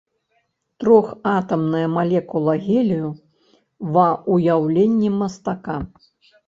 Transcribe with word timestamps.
Трохатамная 0.83 1.83
малекула 1.97 2.57
гелію 2.67 3.13
ва 3.95 4.11
ўяўленні 4.35 5.09
мастака. 5.21 5.83